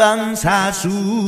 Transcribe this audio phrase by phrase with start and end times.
[0.00, 1.26] 방사수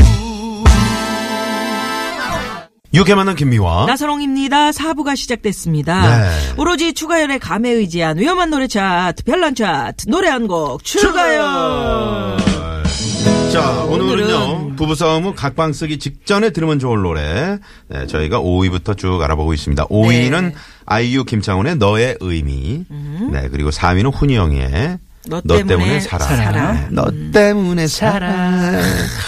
[2.94, 3.84] 유쾌 만난 김미화.
[3.86, 4.72] 나선홍입니다.
[4.72, 6.00] 사부가 시작됐습니다.
[6.22, 6.30] 네.
[6.56, 12.38] 오로지 추가열의 감에 의지한 위험한 노래 차트, 별난 차트, 노래 한 곡 추가열.
[13.52, 17.58] 자, 오늘은요, 오늘은 부부싸움 은 각방 쓰기 직전에 들으면 좋을 노래.
[17.88, 19.84] 네, 저희가 5위부터 쭉 알아보고 있습니다.
[19.88, 20.54] 5위는
[20.86, 22.86] 아이유 김창훈의 너의 의미.
[22.88, 24.98] 네, 그리고 4위는 훈이영의
[25.28, 26.24] 너 너 때문에 때문에 살아.
[26.24, 26.72] 살아.
[26.72, 28.72] 네, 너 때문에 살아.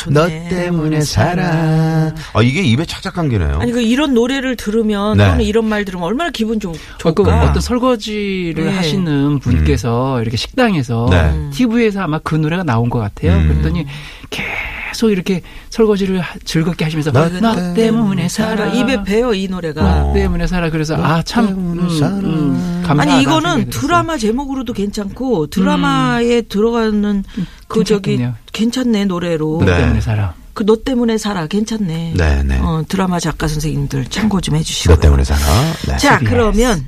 [0.08, 0.28] 너.
[0.28, 2.12] 때문에 살아.
[2.32, 3.58] 아, 이게 입에 착착 감기네요.
[3.60, 5.26] 아니 그 이런 노래를 들으면 네.
[5.28, 7.44] 또는 이런 말 들으면 얼마나 기분 좋, 어, 그 좋을까?
[7.44, 8.70] 어떤 설거지를 네.
[8.74, 11.50] 하시는 분께서 이렇게 식당에서 네.
[11.52, 13.32] TV에서 아마 그 노래가 나온 것 같아요.
[13.34, 13.48] 음.
[13.48, 13.86] 그랬더니
[14.30, 14.73] 계속
[15.10, 19.82] 이렇게 설거지를 하- 즐겁게 하시면서 너 너, 때문에 살아 입에 배어 이 노래가.
[19.82, 21.78] 너 때문에 살아 그래서 아참 음,
[22.24, 23.70] 음, 아니 이거는.
[23.70, 27.24] 드라마 제목으로도 괜찮고 드라마에 들어가는
[27.68, 28.34] 그 저기 괜찮겠네요.
[28.52, 29.76] 괜찮네 노래로 너 네.
[29.78, 30.34] 때문에 살아.
[30.54, 32.14] 그 너 때문에 살아 괜찮네.
[32.16, 32.58] 네, 네.
[32.60, 35.00] 어, 드라마 작가 선생님들 참고 좀너 해주시고.
[35.00, 35.40] 때문에 살아.
[35.88, 35.96] 네.
[35.96, 36.84] 자 그러면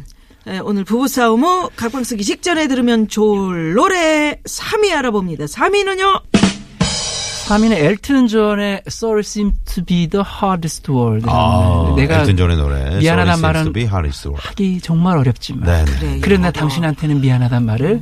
[0.47, 5.47] 에, 오늘 부부싸움 후 각방 쓰기 직전에 들으면 좋을 노래 3위 알아봅니다.
[5.47, 6.23] 3위는요.
[7.47, 11.25] 3위는 엘튼 존의 Sorry Seems to be the hardest word.
[11.29, 12.99] 아, 내가 엘튼 존의 노래.
[12.99, 14.43] 미안하단 Sorry seems 말은 to be hardest word.
[14.49, 15.99] 하기 정말 어렵지만 네, 네.
[16.01, 16.51] 그래, 그러나.
[16.51, 18.01] 당신한테는 미안하단 말을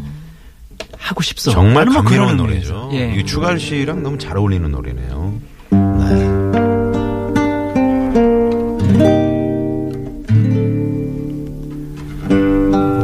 [0.98, 1.50] 하고 싶소.
[1.50, 2.88] 정말 뭐 감미로운 그런 노래죠.
[2.94, 3.22] 예.
[3.24, 5.34] 추가할 씨랑 너무 잘 어울리는 노래네요.
[5.70, 6.34] 네.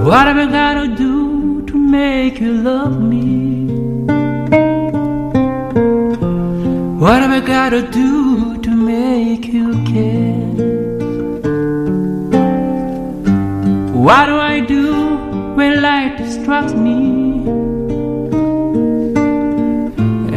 [0.08, 3.60] What am I gonna do to make you love me?
[7.00, 10.50] What am I gonna do to make you care?
[14.06, 15.16] What do I do
[15.56, 17.48] when light distracts me?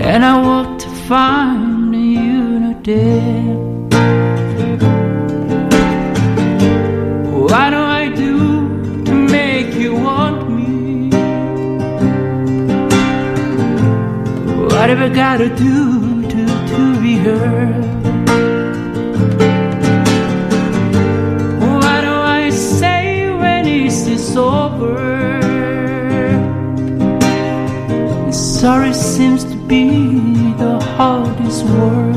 [0.09, 3.57] And I walk to find you not there.
[7.49, 11.09] What do I do to make you want me?
[14.63, 16.12] What have I gotta do
[16.75, 17.83] to, be heard?
[21.61, 23.65] What do I say when
[24.05, 25.13] this over?
[28.31, 29.85] Sorry seems to be
[30.63, 32.15] the hardest word.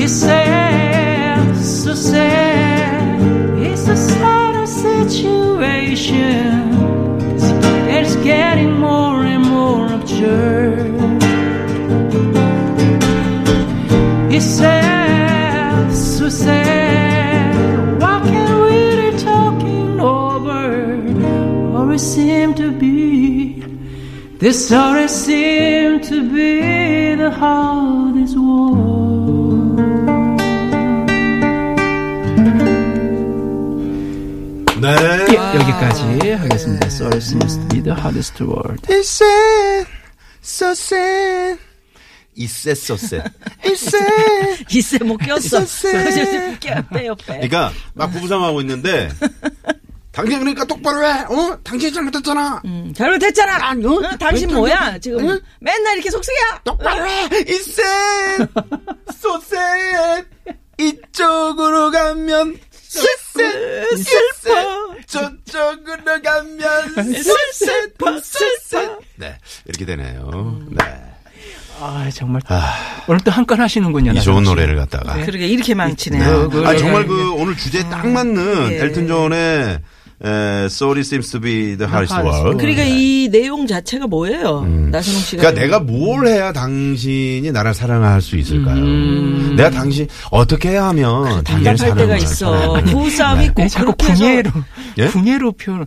[0.00, 3.20] It's sad, so sad.
[3.58, 5.80] It's a sad situation.
[7.96, 8.49] It's getting
[14.39, 18.01] sad, so sad.
[18.01, 20.97] Why can't we be talking over?
[21.77, 23.63] Or it seem to be.
[24.39, 28.75] This story seem to be the hardest one.
[34.81, 34.89] 네.
[35.29, 36.87] 예, 여기까지 하겠습니다.
[36.87, 38.81] Sorry seems to be the hardest word.
[38.87, 39.87] It's sad,
[40.43, 41.57] so sad.
[42.38, 43.30] Sad.
[43.64, 44.64] It's sad.
[44.70, 45.62] 이세 못 꼈어.
[45.62, 45.88] 있었어.
[46.60, 47.34] 빼요 빼요 빼.
[47.34, 49.10] 그러니까 막 부부싸움 하고 있는데
[50.12, 51.10] 당신 그러니까 똑바로 해.
[51.28, 51.58] 어?
[51.62, 52.62] 당신이 잘못했잖아.
[52.64, 53.68] 음, 잘못했잖아.
[53.68, 53.90] 아니, 어?
[53.92, 55.40] 어, 당신 왜 뭐야 또- 지금 응?
[55.60, 56.60] 맨날 이렇게 속색이야.
[56.64, 57.28] 똑바로 해.
[59.12, 60.26] So sad.
[60.78, 64.96] 이쪽으로 가면 슬슬 슬퍼.
[65.06, 67.92] 저쪽으로 가면 슬슬
[68.22, 68.98] 슬슬.
[69.16, 69.36] 네,
[69.66, 70.58] 이렇게 되네요.
[70.70, 70.99] 네.
[71.80, 72.42] 아 정말
[73.08, 74.12] 오늘 또 한 건 하시는군요.
[74.12, 74.42] 이 좋은.
[74.44, 75.14] 노래를 갖다가.
[75.24, 76.42] 그러게 이렇게 망치네요.
[76.42, 76.48] 네.
[76.50, 78.76] 그- 아, 그- 정말 예, 그 오늘 주제에 딱 맞는 예.
[78.84, 79.78] 엘튼 존의
[80.22, 82.58] 에, Sorry seems to be the hardest word.
[82.58, 84.60] 그러니까 이 내용 자체가 뭐예요?
[84.90, 85.40] 나선홍 씨가.
[85.40, 88.84] 그러니까 내가 뭘 해야 당신이 나를 사랑할 수 있을까요?
[89.56, 92.74] 내가 당신 어떻게 해야 하면 당신을 답답할 때가 사랑할 있어.
[92.84, 94.50] 부부싸움이 꼭 네, 자꾸 그렇게 해서 궁예로
[94.98, 95.06] 예?
[95.08, 95.86] 궁예로 표현.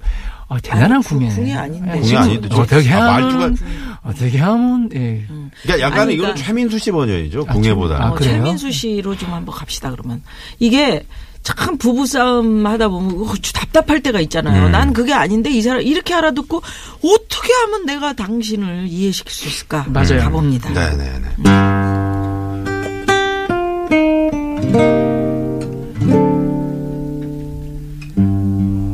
[0.50, 1.30] 아, 대단한 아니, 그 궁예.
[1.30, 1.92] 궁예 아닌데.
[1.92, 3.58] 아, 궁예 아닌데 좀- 어떻게 아, 말투가-
[4.04, 5.26] 어떻게 하면 예.
[5.64, 7.46] 그러니까 약간 아니, 그러니까- 최민수 씨 버전이죠.
[7.46, 8.04] 궁예보다.
[8.04, 8.34] 아, 어, 그래요?
[8.34, 10.22] 최민수 씨로 좀 한번 갑시다 그러면
[10.60, 11.06] 이게
[11.42, 14.68] 참 부부싸움 하다 보면 어, 답답할 때가 있잖아요.
[14.68, 14.72] 음.
[14.72, 16.58] 난 그게 아닌데 이 사람 이렇게 알아듣고
[17.04, 19.86] 어떻게 하면 내가 당신을 이해시킬 수 있을까?
[19.88, 20.20] 맞아요.
[20.22, 20.70] 가봅니다.
[20.70, 22.34] 네네네.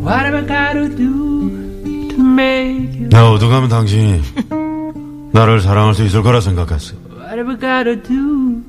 [0.03, 1.49] What have I gotta do
[2.09, 3.09] to make you?
[3.09, 4.21] 나 어디 가면 당신이
[5.31, 6.95] 나를 사랑할 수 있을 거라 생각했어.
[7.11, 8.61] What have I gotta do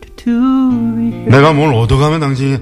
[0.00, 1.30] to do it?
[1.30, 2.58] 내가 뭘 얻어가면 당신이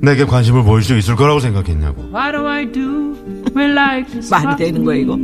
[0.00, 2.02] 내게 관심을 보일 수 있을 거라고 생각했냐고.
[2.12, 3.16] What do I do
[3.54, 4.32] when like this?
[4.32, 5.18] 말이 되는 거야 이거.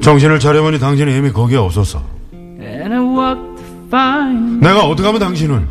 [0.00, 2.02] 정신을 차려보니 당신이 이미 거기에 없었어.
[2.32, 5.66] And I walk to find 내가 가면 당신을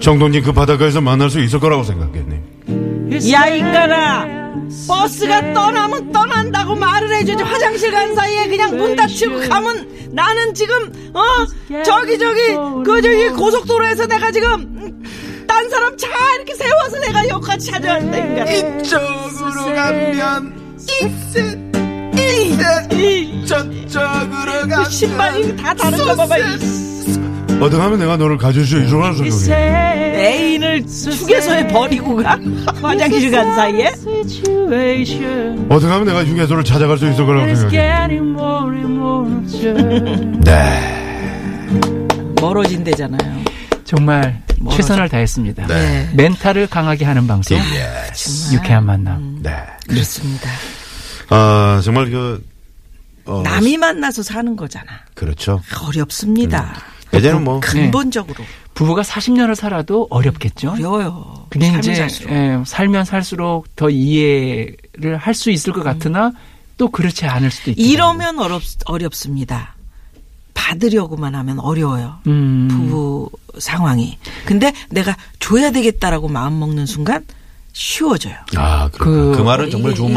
[0.00, 3.32] 정동진 그 바닷가에서 만날 수 있을 거라고 생각했니?
[3.32, 4.37] 야 인간아
[4.88, 7.42] 버스가 떠나면 떠난다고 말을 해주지.
[7.42, 11.22] 화장실 간 사이에 그냥 문 닫히고 가면 나는 지금 어?
[11.84, 12.40] 저기 저기
[12.84, 15.02] 그 저기 고속도로에서 내가 지금 음,
[15.46, 16.06] 딴 사람 차
[16.36, 18.50] 이렇게 세워서 내가 여기까지 찾아야 된다 인간아.
[18.50, 21.58] 이쪽으로 가면 이셋
[22.18, 26.42] 이셋 저쪽으로 가면 신발이 다 다른 거 봐봐 이
[27.60, 29.28] 어디 가면 내가 너를 가질 수 있을 거라고 생각해.
[29.28, 32.38] say 애인을 휴게소에 버리고 가
[32.80, 33.88] 화장실 간 사이에
[35.68, 38.08] 어디 가면 내가 휴게소를 찾아갈 수 있을 거라고 생각해.
[40.44, 40.94] 네.
[42.40, 43.44] 멀어진대잖아요
[43.84, 44.76] 정말 멀어져.
[44.82, 45.66] 최선을 다했습니다.
[45.66, 46.10] 네.
[46.14, 48.52] 멘탈을 강하게 하는 방송 예.
[48.54, 49.38] 유쾌한 만남.
[49.42, 49.56] 네.
[49.88, 50.48] 그렇습니다
[51.30, 52.44] 아, 정말 그,
[53.24, 55.60] 어, 남이 만나서 사는 거잖아 그렇죠.
[55.86, 56.74] 어렵습니다
[57.12, 58.44] 예전에는 뭐, 근본적으로
[58.74, 60.70] 부부가 40년을 살아도 어렵겠죠.
[60.72, 62.32] 어려워요 삶을 이제 살수록.
[62.32, 66.32] 예, 살면 살수록 더 이해를 할 수 있을 것 같으나
[66.76, 67.80] 또 그렇지 않을 수도 있고.
[67.82, 69.74] 이러면 어렵, 어렵습니다.
[70.54, 72.18] 받으려고만 하면 어려워요.
[72.26, 72.68] 음.
[72.70, 74.18] 부부 상황이.
[74.44, 77.24] 근데 내가 줘야 되겠다라고 마음 먹는 순간
[77.82, 78.34] 쉬워져요.
[78.56, 80.16] 아, 그, 그- 그 말은 정말 좋은 이-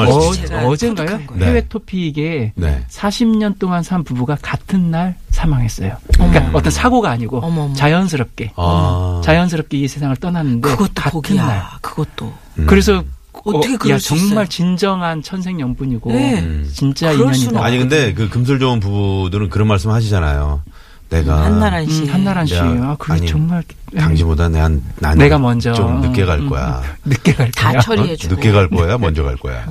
[0.52, 1.28] 어, 어젠가요?
[1.28, 1.46] 거예요.
[1.46, 1.68] 해외 네.
[1.69, 2.86] 토픽에 네.
[2.90, 5.96] 40년 동안 산 부부가 같은 날 사망했어요.
[6.16, 7.74] 그러니까 어떤 사고가 아니고 어머, 어머.
[7.75, 9.22] 자연스럽게 아.
[9.24, 11.46] 자연스럽게 이 세상을 떠났는데 그것도 같은 복이야.
[11.46, 11.63] 날.
[11.81, 12.34] 그것도.
[12.58, 12.66] 음.
[12.66, 13.04] 그래서
[13.46, 14.48] 어떻게 어, 야, 수 정말?
[14.48, 16.40] 진정한 천생연분이고 네.
[16.42, 16.68] 음.
[16.74, 17.63] 진짜 인연이다.
[17.63, 20.63] 아니, 근데 그 금슬 좋은 부부들은 그런 말씀 하시잖아요.
[21.12, 21.44] 내가.
[21.46, 22.04] 한나란 씨.
[22.04, 22.56] 음, 한나란 씨.
[22.56, 23.63] 야, 아, 그게 아니, 정말
[23.96, 26.81] 당신보다 난, 난 내가 먼저 좀 늦게 갈 음, 거야.
[27.06, 27.81] 늦게 갈다 거야.
[27.81, 28.36] 처리해주고.
[28.36, 28.98] 늦게 갈 거야?
[28.98, 29.66] 먼저 갈 거야?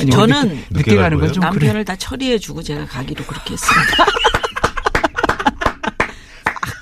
[0.00, 1.32] 아니, 저는 늦게 늦게 갈 가는 건 거예요?
[1.32, 1.84] 좀 남편을 그래.
[1.84, 4.04] 다 처리해주고 제가 가기로 그렇게 했습니다.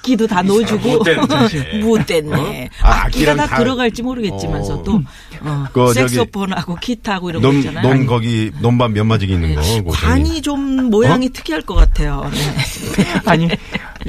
[0.03, 1.79] 악기도 다 넣어주고 못 됐네.
[1.85, 2.69] 못됐네.
[2.83, 2.87] 어?
[2.87, 5.03] 아, 악기가 다, 다- 들어갈지 모르겠지만서도
[5.43, 7.87] 어, 그 저기- 색소폰하고 기타하고 이런 거 놈, 있잖아요.
[7.89, 9.61] 놈 거기, 놈반 면마지기 있는 거.
[9.63, 11.31] 그거 관이 좀 모양이 어?
[11.33, 12.29] 특이할 것 같아요.
[12.33, 13.05] 네.
[13.27, 13.49] 아니,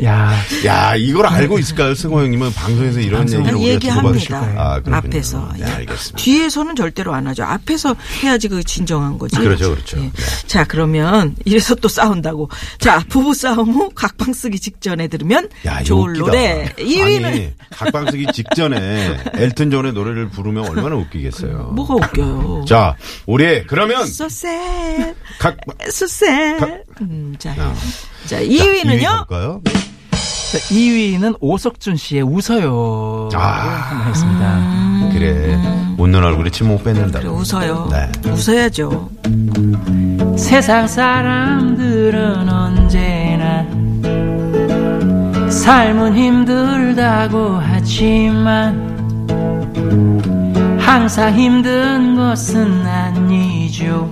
[0.04, 0.34] 야.
[0.66, 1.94] 야, 이걸 알고 있을까요?
[1.96, 4.40] 승호 형님은 방송에서 이런 얘기를 얘기합니다.
[4.42, 4.60] 거예요.
[4.60, 4.82] 아.
[4.86, 5.50] 앞에서.
[5.58, 5.72] 네, 예.
[5.72, 6.18] 알겠습니다.
[6.18, 7.44] 뒤에서는 절대로 안 하죠.
[7.44, 9.36] 앞에서 해야지 그 진정한 거지.
[9.38, 9.98] 그렇죠, 그렇죠.
[9.98, 10.02] 예.
[10.04, 10.12] 네.
[10.48, 12.50] 자, 그러면 이래서 또 싸운다고.
[12.80, 16.26] 자, 부부 싸움 후 각방 쓰기 직전에 들으면 야, 이거 좋을 웃기다.
[16.26, 21.72] 노래 2위는 아니, 각방 쓰기 직전에 엘튼 존의 노래를 부르면 얼마나 웃기겠어요.
[21.76, 22.66] 뭐가 웃겨요.
[22.68, 22.96] 자,
[23.26, 25.58] 우리 그러면 So sad, 각
[25.88, 26.66] so sad.
[27.02, 27.74] 음, 자, 야.
[28.26, 29.06] 자, 자, 2위 2위는요.
[29.06, 29.62] 가볼까요?
[30.52, 33.30] 자, 2위는 오석준 씨의 웃어요.
[33.34, 33.38] 아.
[33.40, 35.12] 한번 했습니다.
[35.14, 35.58] 그래.
[35.98, 37.20] 웃는 얼굴에 침못 뱉는다.
[37.20, 37.90] 그래, 웃어요.
[37.92, 38.12] 네.
[38.30, 39.10] 웃어야죠.
[40.38, 43.66] 세상 사람들은 언제나
[45.50, 48.92] 삶은 힘들다고 하지만
[50.80, 54.10] 항상 힘든 것은 아니죠.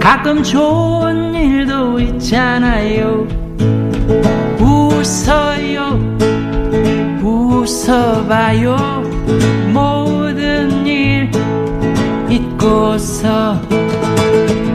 [0.00, 3.26] 가끔 좋은 일도 있잖아요.
[4.60, 5.98] 웃어요,
[7.20, 9.02] 웃어봐요.
[9.72, 11.30] 모든 일
[12.30, 13.60] 잊고서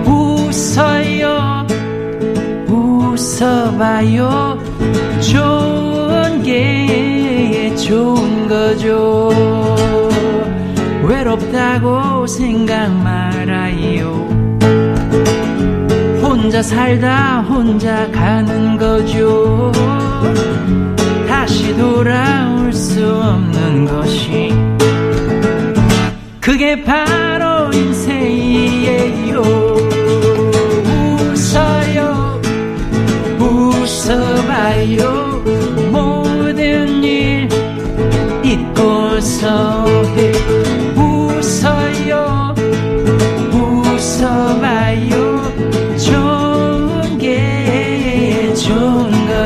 [0.05, 1.65] 웃어요.
[2.67, 4.59] 웃어봐요.
[5.21, 9.29] 좋은 게 좋은 거죠.
[11.03, 14.36] 외롭다고 생각 말아요
[16.47, 19.69] 혼자 살다 혼자 가는 거죠.
[21.27, 24.53] 다시 돌아올 수 없는 것이
[26.39, 29.41] 그게 바로 인생이에요.
[31.33, 32.41] 웃어요
[33.37, 35.43] 웃어봐요.
[35.91, 37.49] 모든 일
[38.41, 39.85] 잊고서
[40.15, 40.66] 해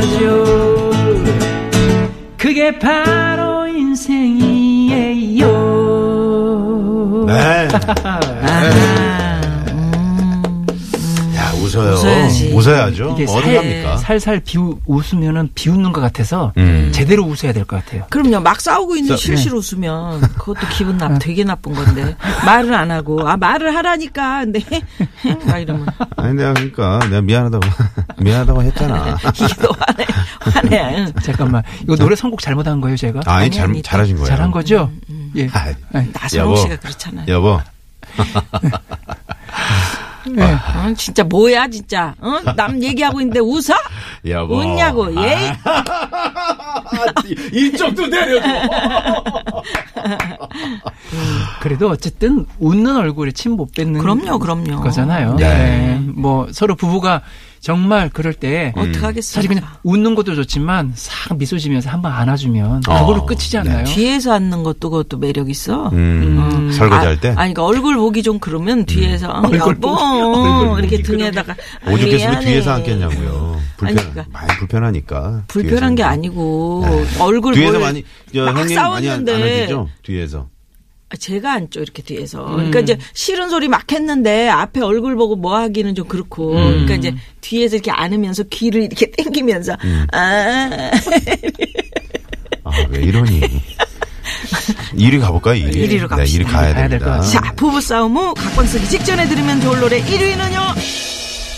[0.02, 0.92] 거죠.
[2.38, 5.48] 그게 바로 인생이에요.
[7.28, 7.68] 네.
[8.04, 9.31] 아.
[11.80, 11.94] 웃어요.
[11.94, 12.52] 웃어야지.
[12.54, 13.16] 웃어야죠.
[13.16, 13.98] 이게 어디 살, 갑니까?
[13.98, 16.92] 살살 비우, 웃으면은 비웃는 것 같아서 음.
[16.94, 18.06] 제대로 웃어야 될 것 같아요.
[18.10, 18.40] 그럼요.
[18.42, 23.28] 막 싸우고 있는 싸- 실실 웃으면 그것도 기분 나 되게 나쁜 건데 말을 안 하고
[23.28, 24.60] 아 말을 하라니까 근데
[25.46, 25.88] 막 이러면
[26.18, 27.68] 아니, 내가 그러니까 내가 미안하다고,
[28.22, 29.18] 미안하다고 했잖아.
[29.36, 30.06] 이게 또 화내
[30.40, 31.14] 화내.
[31.24, 31.64] 잠깐만.
[31.84, 33.22] 이거 노래 선곡 잘못한 거예요, 제가?
[33.26, 34.28] 아니, 아니, 잘, 아니, 잘하신 거예요.
[34.28, 34.92] 잘한 거죠?
[35.36, 35.48] 예.
[35.54, 35.74] 아이,
[36.14, 37.26] 나선홍 씨가 그렇잖아요.
[37.28, 37.60] 여보.
[40.38, 40.42] 예.
[40.44, 42.40] 어, 진짜 뭐야 진짜 어?
[42.56, 43.74] 남 얘기하고 있는데 웃어?
[44.26, 44.58] 여보.
[44.60, 45.58] 웃냐고 예?
[47.52, 48.48] 이쪽도 내려줘.
[51.62, 54.82] 그래도 어쨌든 웃는 얼굴에 침 못 뱉는 그럼요, 그럼요.
[54.82, 55.36] 거잖아요.
[55.36, 55.48] 네.
[55.50, 56.00] 네.
[56.16, 57.22] 뭐 서로 부부가
[57.62, 58.92] 정말 그럴 때 음.
[59.22, 63.00] 사실 그냥 웃는 것도 좋지만 싹 미소 지면서 한번 안아주면 어.
[63.00, 63.86] 그걸로 끝이지 않나요?
[63.86, 65.90] 뒤에서 앉는 것도 그것도 매력 있어.
[65.90, 67.30] 음, 설거지 할 때?
[67.30, 69.90] 아, 아니, 그러니까 얼굴 보기 좀 그러면 뒤에서 어, 얼굴 여보.
[69.90, 71.04] 어, 이렇게.
[71.04, 71.56] 등에다가
[71.88, 72.40] 오죽했으면.
[72.40, 73.62] 뒤에서 앉겠냐고요.
[73.78, 75.44] 불편, 아니, 그러니까 많이 불편하니까.
[75.48, 76.10] 불편한 게 뒤에서.
[76.12, 77.06] 아니고 네.
[77.20, 78.04] 얼굴 뒤에서 볼- 많이,
[78.34, 78.78] 저, 막 형님 많이
[79.10, 79.90] 안, 싸웠는데 안아주죠?
[80.02, 80.48] 뒤에서.
[81.14, 82.46] 아, 제가 앉죠 이렇게 뒤에서.
[82.46, 86.54] 그러니까 이제 싫은 소리 막 했는데 앞에 얼굴 보고 뭐 하기는 좀 그렇고.
[86.56, 86.86] 음.
[86.86, 90.08] 그러니까 이제 뒤에서 이렇게 안으면서 귀를 이렇게 당기면서 음.
[90.14, 90.92] 아
[92.64, 93.42] 아, 왜 이러니?
[94.96, 95.80] 이리 가볼까요, 이리?
[95.82, 96.38] 이리로 네, 갑시다.
[96.38, 97.12] 이리 가야 가야 될것 됩니다.
[97.12, 97.30] 같아요.
[97.30, 100.54] 자, 부부 싸움 후 각본 쓰기 직전에 들으면 좋을 노래 1위는요.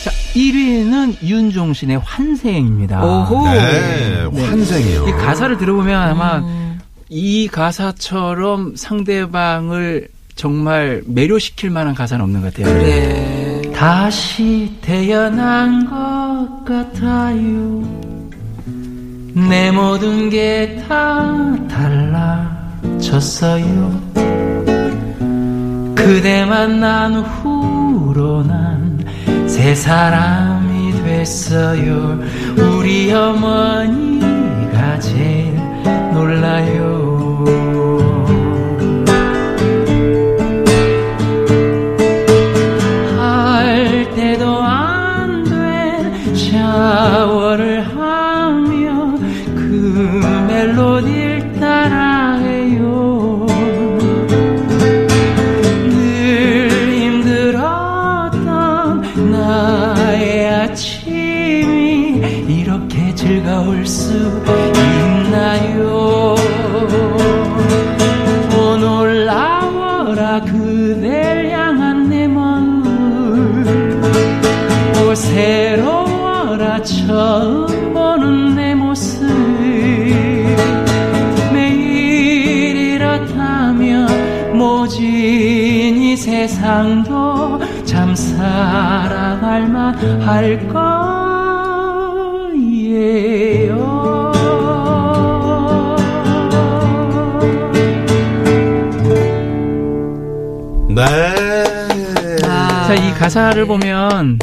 [0.04, 3.04] 자, 1위는 윤종신의 환생입니다.
[3.04, 3.50] 오호.
[3.50, 5.08] 네, 환생이요.
[5.10, 6.73] 이 가사를 들어보면 아마 음.
[7.16, 12.74] 이 가사처럼 상대방을 정말 매료시킬 만한 가사는 없는 것 같아요.
[12.74, 13.62] 그래.
[13.76, 17.84] 다시 태어난 것 같아요.
[19.50, 21.68] 내 모든 게 다
[22.90, 24.02] 달라졌어요.
[25.96, 28.94] 그대 만난 후로 난
[29.48, 32.20] 새 사람이 됐어요.
[32.58, 35.54] 우리 어머니가 제일
[36.14, 36.93] 놀라요.
[63.34, 66.03] 즐거울 수 있나요
[103.24, 104.40] 가사를 보면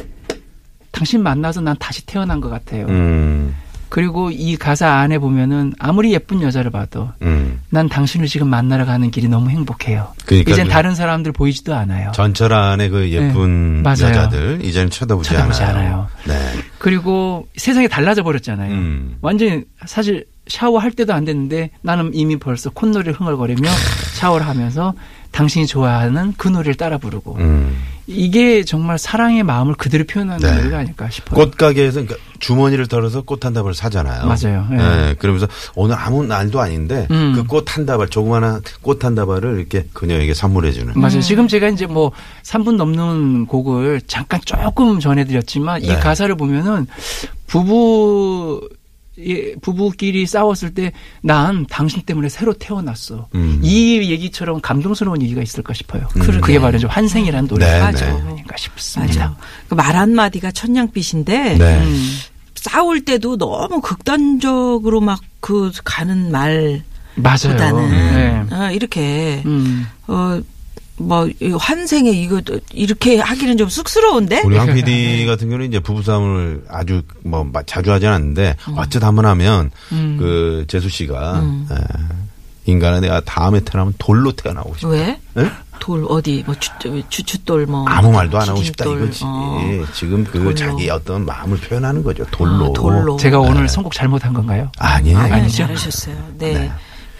[0.90, 2.86] 당신 만나서 난 다시 태어난 것 같아요.
[2.86, 3.54] 음,
[3.90, 7.60] 그리고 이 가사 안에 보면은 아무리 예쁜 여자를 봐도 음.
[7.68, 10.08] 난 당신을 지금 만나러 가는 길이 너무 행복해요.
[10.24, 12.12] 그러니까 이젠 그 다른 사람들 보이지도 않아요.
[12.14, 13.90] 전철 안에 그 예쁜 네.
[13.90, 15.78] 여자들, 이제는 쳐다보지, 쳐다보지 않아요.
[15.78, 16.08] 않아요.
[16.26, 16.60] 네.
[16.78, 18.72] 그리고 세상이 달라져 버렸잖아요.
[18.72, 19.16] 음.
[19.20, 23.68] 완전히 사실 샤워할 때도 안 됐는데 나는 이미 벌써 콧노래를 흥얼거리며
[24.14, 24.94] 샤워를 하면서
[25.32, 27.76] 당신이 좋아하는 그 노래를 따라 부르고 음.
[28.10, 30.56] 이게 정말 사랑의 마음을 그대로 표현하는 네.
[30.56, 31.38] 노래가 아닐까 싶어요.
[31.44, 34.26] 꽃가게에서 그러니까 주머니를 털어서 꽃 한 다발을 사잖아요.
[34.26, 34.66] 맞아요.
[34.72, 34.76] 예.
[34.76, 37.34] 네, 그러면서 오늘 아무 날도 아닌데 음.
[37.34, 40.92] 그꽃 한 다발, 조그마한 꽃 한 다발을 이렇게 그녀에게 선물해 주는.
[40.96, 41.20] 맞아요.
[41.20, 42.12] 지금 제가 이제 뭐
[42.42, 45.96] 3분 넘는 곡을 잠깐 조금 전해 드렸지만 이 네.
[45.98, 46.86] 가사를 보면은
[47.46, 48.79] 부부 예,
[49.60, 53.28] 부부끼리 싸웠을 때 난 당신 때문에 새로 태어났어.
[53.34, 53.60] 음.
[53.62, 56.06] 이 얘기처럼 감동스러운 얘기가 있을까 싶어요.
[56.12, 56.40] 그러게.
[56.40, 58.06] 그게 바로 환생이라는 노래 네, 맞아.
[58.06, 58.12] 네.
[58.22, 59.28] 아닌가 싶습니다.
[59.28, 59.36] 맞아.
[59.68, 61.78] 그말 한마디가 천냥빛인데 네.
[61.84, 62.18] 음,
[62.54, 66.80] 싸울 때도 너무 극단적으로 막 그 가는 맞아요.
[67.16, 68.54] 말보다는 네.
[68.54, 69.86] 어, 이렇게 음.
[70.06, 70.38] 어
[70.96, 71.28] 뭐
[71.58, 72.42] 환생에 이거
[72.72, 77.90] 이렇게 하기는 좀 쑥스러운데 우리 황 PD 같은 경우는 이제 부부싸움을 아주 뭐 마- 자주
[77.90, 78.74] 하진 않는데 음.
[78.76, 81.76] 어쩌다 한번 하면 그 재수 씨가 에,
[82.66, 84.88] 인간은 내가 다음에 태어나면 돌로 태어나고 싶다.
[84.88, 85.18] 왜?
[85.38, 85.50] 예?
[85.78, 86.68] 돌 어디 뭐 주,
[87.08, 89.22] 주춧돌 뭐 아무 말도 안 하고 싶다 이거지.
[89.24, 89.58] 어.
[89.94, 90.54] 지금 그 돌로.
[90.54, 92.26] 자기 어떤 마음을 표현하는 거죠.
[92.30, 92.66] 돌로.
[92.66, 93.16] 아, 돌로.
[93.16, 94.70] 제가 오늘 선곡 잘못한 건가요?
[94.78, 95.18] 아니에요.
[95.18, 95.64] 아니, 아니죠?
[95.64, 96.16] 잘하셨어요.
[96.36, 96.70] 네.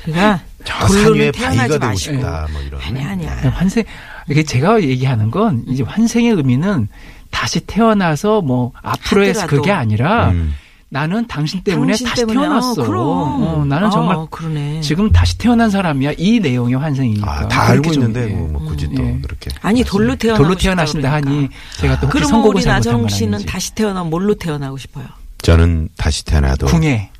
[0.04, 2.14] 그러니까 저 태어나지 바위가 되고 마시고.
[2.16, 2.46] 싶다.
[2.52, 2.80] 뭐 이런.
[2.82, 3.50] 아니 아니야.
[3.54, 3.84] 환생
[4.28, 6.88] 이게 제가 얘기하는 건 이제 환생의 의미는
[7.30, 9.56] 다시 태어나서 뭐 앞으로의 하더라도.
[9.56, 10.54] 그게 아니라 음.
[10.92, 12.82] 나는 당신 때문에 당신 다시 때문에, 태어났어.
[12.82, 13.04] 어, 그럼.
[13.06, 14.80] 어, 나는 정말 어, 그러네.
[14.80, 16.14] 지금 다시 태어난 사람이야.
[16.18, 17.30] 이 내용의 환생이니까.
[17.30, 18.34] 아, 다 알고 있는데 예.
[18.34, 19.18] 뭐, 뭐 굳이 또 예.
[19.22, 19.50] 그렇게.
[19.62, 21.30] 아니 돌로 태어나고 돌로 싶다 태어나신다 그러니까.
[21.30, 21.48] 하니
[21.78, 23.46] 제가 또 혹시 선곡을 우리 건 씨는 아닌지.
[23.46, 25.06] 다시 태어나면 뭘로 태어나고 싶어요?
[25.38, 27.10] 저는 다시 태어나도 궁예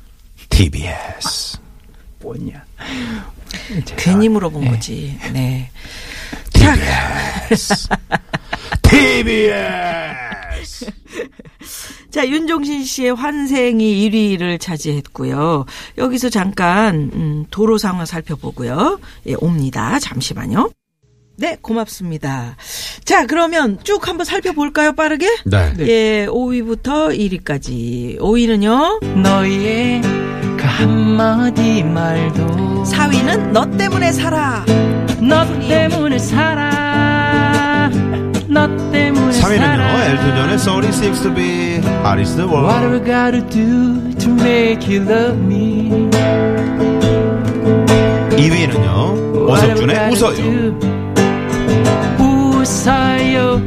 [0.49, 1.57] TBS.
[2.21, 2.63] 뭐냐.
[3.97, 4.69] 괜히 물어본 예.
[4.69, 5.17] 거지.
[5.33, 5.69] 네.
[6.53, 6.75] 자,
[8.81, 10.85] TBS.
[12.11, 15.65] 자, 윤종신 씨의 환생이 1위를 차지했고요.
[15.97, 18.99] 여기서 잠깐, 음, 도로 상황 살펴보고요.
[19.27, 19.97] 예, 옵니다.
[19.99, 20.71] 잠시만요.
[21.37, 22.57] 네, 고맙습니다.
[23.05, 25.27] 자, 그러면 쭉 한번 살펴볼까요, 빠르게?
[25.45, 25.73] 네.
[25.73, 25.87] 네.
[25.87, 28.19] 예, 5위부터 1위까지.
[28.19, 30.30] 5위는요, 너의 그
[30.81, 34.65] 한마디 말도 4위는 너 때문에 살아.
[35.19, 37.89] 너 때문에 살아
[38.47, 42.73] 너 때문에 3위는요, 살아 엘튼 존의 36 to be Paris the What World.
[42.73, 46.09] have I gotta do to make you love me
[48.31, 50.35] 2위는요, What have 오석준의 웃어요.
[50.35, 50.79] do?
[52.19, 53.61] 웃어요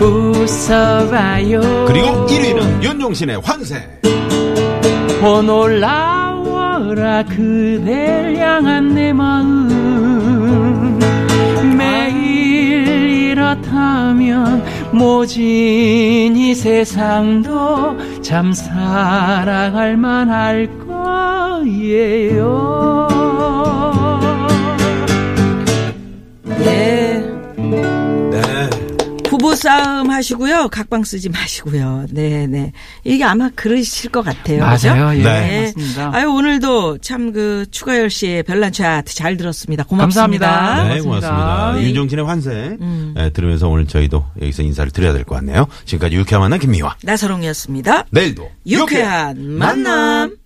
[0.00, 3.80] 웃어봐요 그리고 1위는 윤종신의 환생.
[5.24, 10.98] 오 놀라워라 그댈 향한 내 마음
[11.78, 22.18] 매일 이렇다면 모진 이 세상도 참 사랑할 만할 거예요
[26.44, 26.64] 네.
[26.64, 27.11] 네.
[29.66, 30.68] 부부싸움 하시고요.
[30.68, 32.06] 각방 쓰지 마시고요.
[32.10, 32.72] 네 네.
[33.04, 34.60] 이게 아마 그러실 것 같아요.
[34.60, 35.18] 맞아요 그죠?
[35.18, 35.62] 예 네.
[35.76, 39.84] 맞습니다 아유, 오늘도 참 그 추가열 씨의 별난 차트 잘 들었습니다.
[39.84, 40.46] 고맙습니다.
[40.50, 40.94] 감사합니다.
[40.94, 41.72] 네, 고맙습니다.
[41.76, 41.82] 네.
[41.84, 43.14] 윤종신의 환생 음.
[43.16, 45.66] 네, 들으면서 오늘 저희도 여기서 인사를 드려야 될 것 같네요.
[45.86, 46.96] 지금까지 유쾌한 만남 김미화.
[47.04, 48.06] 나서롱이었습니다.
[48.10, 50.36] 내일도 유쾌한 만남.